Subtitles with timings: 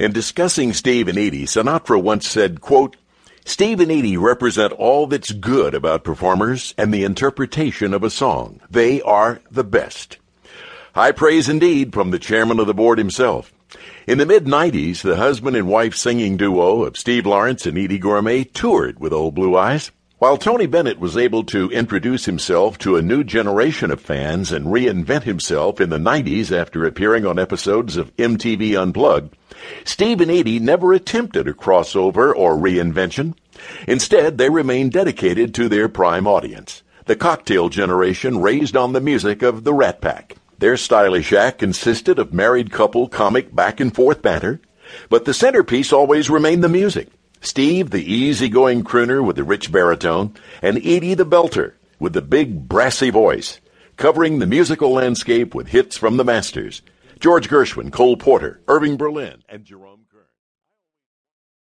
[0.00, 2.96] In discussing Steve and Eydie, Sinatra once said, quote,
[3.44, 8.60] Steve and Eydie represent all that's good about performers and the interpretation of a song.
[8.70, 10.16] They are the best.
[10.94, 13.52] High praise indeed from the chairman of the board himself.
[14.06, 18.00] In the mid 90s, the husband and wife singing duo of Steve Lawrence and Eydie
[18.00, 19.90] Gormé toured with Old Blue Eyes.
[20.20, 24.66] While Tony Bennett was able to introduce himself to a new generation of fans and
[24.66, 29.34] reinvent himself in the 90s after appearing on episodes of MTV Unplugged,
[29.86, 33.34] Steve and Eydie never attempted a crossover or reinvention.
[33.88, 39.40] Instead, they remained dedicated to their prime audience, the cocktail generation raised on the music
[39.40, 40.36] of the Rat Pack.
[40.58, 44.60] Their stylish act consisted of married couple comic back and forth banter,
[45.08, 47.08] but the centerpiece always remained the music.
[47.42, 52.68] Steve, the easygoing crooner with the rich baritone, and Eydie the belter with the big
[52.68, 53.60] brassy voice,
[53.96, 56.82] covering the musical landscape with hits from the masters,
[57.18, 60.20] George Gershwin, Cole Porter, Irving Berlin, and Jerome Kern.